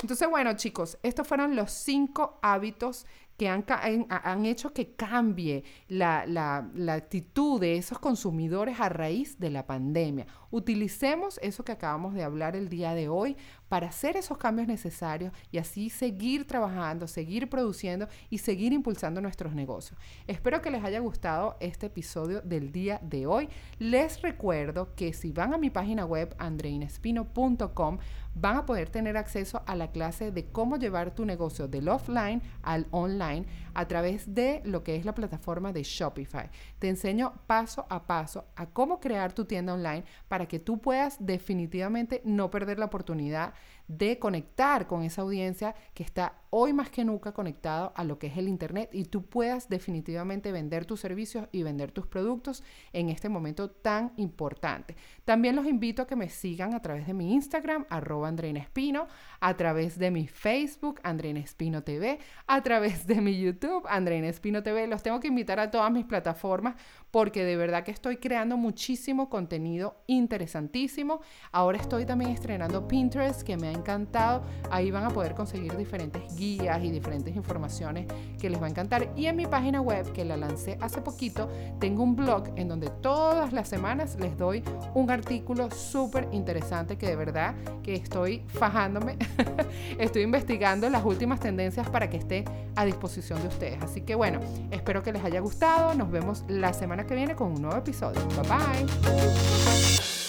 Entonces, 0.00 0.28
bueno, 0.30 0.54
chicos, 0.54 0.98
estos 1.02 1.28
fueron 1.28 1.56
los 1.56 1.70
cinco 1.70 2.38
hábitos 2.42 3.04
que 3.42 3.48
han, 3.48 3.64
han, 4.08 4.46
hecho 4.46 4.72
que 4.72 4.92
cambie 4.94 5.64
la, 5.88 6.24
la, 6.26 6.70
la, 6.76 6.94
actitud 6.94 7.60
de 7.60 7.76
esos 7.76 7.98
consumidores 7.98 8.78
a 8.78 8.88
raíz 8.88 9.40
de 9.40 9.50
la 9.50 9.66
pandemia. 9.66 10.28
Utilicemos 10.52 11.40
eso 11.42 11.64
que 11.64 11.72
acabamos 11.72 12.14
de 12.14 12.22
hablar 12.22 12.54
el 12.54 12.68
día 12.68 12.94
de 12.94 13.08
hoy 13.08 13.36
para 13.68 13.88
hacer 13.88 14.16
esos 14.16 14.38
cambios 14.38 14.68
necesarios 14.68 15.32
y 15.50 15.58
así 15.58 15.90
seguir 15.90 16.46
trabajando, 16.46 17.08
seguir 17.08 17.48
produciendo 17.48 18.06
y 18.30 18.38
seguir 18.38 18.72
impulsando 18.72 19.20
nuestros 19.20 19.54
negocios. 19.54 19.98
Espero 20.28 20.62
que 20.62 20.70
les 20.70 20.84
haya 20.84 21.00
gustado 21.00 21.56
este 21.58 21.86
episodio 21.86 22.42
del 22.42 22.70
día 22.70 23.00
de 23.02 23.26
hoy. 23.26 23.48
Les 23.80 24.22
recuerdo 24.22 24.94
que 24.94 25.12
si 25.14 25.32
van 25.32 25.52
a 25.52 25.58
mi 25.58 25.70
página 25.70 26.04
web 26.04 26.32
andreinespino.com 26.38 27.98
van 28.34 28.56
a 28.56 28.66
poder 28.66 28.88
tener 28.88 29.16
acceso 29.16 29.62
a 29.66 29.76
la 29.76 29.90
clase 29.90 30.30
de 30.30 30.46
cómo 30.46 30.76
llevar 30.76 31.14
tu 31.14 31.24
negocio 31.24 31.68
del 31.68 31.88
offline 31.88 32.42
al 32.62 32.86
online 32.90 33.46
a 33.74 33.86
través 33.86 34.34
de 34.34 34.62
lo 34.64 34.82
que 34.82 34.96
es 34.96 35.04
la 35.04 35.14
plataforma 35.14 35.72
de 35.72 35.82
Shopify. 35.82 36.50
Te 36.78 36.88
enseño 36.88 37.34
paso 37.46 37.86
a 37.88 38.06
paso 38.06 38.46
a 38.56 38.66
cómo 38.66 39.00
crear 39.00 39.32
tu 39.32 39.44
tienda 39.44 39.74
online 39.74 40.04
para 40.28 40.46
que 40.46 40.58
tú 40.58 40.80
puedas 40.80 41.16
definitivamente 41.24 42.22
no 42.24 42.50
perder 42.50 42.78
la 42.78 42.86
oportunidad 42.86 43.54
de 43.88 44.18
conectar 44.18 44.86
con 44.86 45.02
esa 45.02 45.22
audiencia 45.22 45.74
que 45.94 46.02
está 46.02 46.41
hoy 46.54 46.74
más 46.74 46.90
que 46.90 47.02
nunca 47.02 47.32
conectado 47.32 47.94
a 47.96 48.04
lo 48.04 48.18
que 48.18 48.26
es 48.26 48.36
el 48.36 48.46
Internet 48.46 48.90
y 48.92 49.06
tú 49.06 49.24
puedas 49.24 49.70
definitivamente 49.70 50.52
vender 50.52 50.84
tus 50.84 51.00
servicios 51.00 51.48
y 51.50 51.62
vender 51.62 51.92
tus 51.92 52.06
productos 52.06 52.62
en 52.92 53.08
este 53.08 53.30
momento 53.30 53.70
tan 53.70 54.12
importante. 54.18 54.94
También 55.24 55.56
los 55.56 55.66
invito 55.66 56.02
a 56.02 56.06
que 56.06 56.14
me 56.14 56.28
sigan 56.28 56.74
a 56.74 56.82
través 56.82 57.06
de 57.06 57.14
mi 57.14 57.32
Instagram, 57.32 57.86
arroba 57.88 58.28
Espino, 58.30 59.08
a 59.40 59.56
través 59.56 59.98
de 59.98 60.10
mi 60.10 60.26
Facebook, 60.26 61.00
Andreina 61.02 61.40
Espino 61.40 61.84
TV, 61.84 62.18
a 62.46 62.62
través 62.62 63.06
de 63.06 63.22
mi 63.22 63.40
YouTube, 63.40 63.86
Andreina 63.88 64.28
Espino 64.28 64.62
TV. 64.62 64.86
Los 64.88 65.02
tengo 65.02 65.20
que 65.20 65.28
invitar 65.28 65.58
a 65.58 65.70
todas 65.70 65.90
mis 65.90 66.04
plataformas 66.04 66.76
porque 67.10 67.44
de 67.44 67.56
verdad 67.56 67.84
que 67.84 67.90
estoy 67.92 68.16
creando 68.16 68.56
muchísimo 68.56 69.30
contenido 69.30 69.96
interesantísimo. 70.06 71.20
Ahora 71.50 71.78
estoy 71.78 72.04
también 72.04 72.30
estrenando 72.30 72.88
Pinterest, 72.88 73.42
que 73.42 73.56
me 73.56 73.68
ha 73.68 73.72
encantado. 73.72 74.44
Ahí 74.70 74.90
van 74.90 75.04
a 75.04 75.10
poder 75.10 75.34
conseguir 75.34 75.76
diferentes 75.76 76.38
guías 76.42 76.82
y 76.82 76.90
diferentes 76.90 77.34
informaciones 77.36 78.06
que 78.40 78.50
les 78.50 78.60
va 78.60 78.66
a 78.66 78.70
encantar. 78.70 79.12
Y 79.16 79.26
en 79.26 79.36
mi 79.36 79.46
página 79.46 79.80
web, 79.80 80.12
que 80.12 80.24
la 80.24 80.36
lancé 80.36 80.76
hace 80.80 81.00
poquito, 81.00 81.48
tengo 81.78 82.02
un 82.02 82.16
blog 82.16 82.48
en 82.56 82.68
donde 82.68 82.88
todas 82.88 83.52
las 83.52 83.68
semanas 83.68 84.16
les 84.18 84.36
doy 84.36 84.62
un 84.94 85.10
artículo 85.10 85.70
súper 85.70 86.28
interesante 86.32 86.96
que 86.96 87.06
de 87.06 87.16
verdad 87.16 87.54
que 87.82 87.94
estoy 87.94 88.42
fajándome, 88.48 89.16
estoy 89.98 90.22
investigando 90.22 90.88
las 90.88 91.04
últimas 91.04 91.40
tendencias 91.40 91.88
para 91.88 92.10
que 92.10 92.16
esté 92.16 92.44
a 92.74 92.84
disposición 92.84 93.40
de 93.42 93.48
ustedes. 93.48 93.82
Así 93.82 94.00
que 94.00 94.14
bueno, 94.14 94.40
espero 94.70 95.02
que 95.02 95.12
les 95.12 95.24
haya 95.24 95.40
gustado. 95.40 95.94
Nos 95.94 96.10
vemos 96.10 96.44
la 96.48 96.72
semana 96.72 97.06
que 97.06 97.14
viene 97.14 97.36
con 97.36 97.52
un 97.52 97.62
nuevo 97.62 97.76
episodio. 97.76 98.20
Bye 98.28 98.48
bye. 98.48 100.21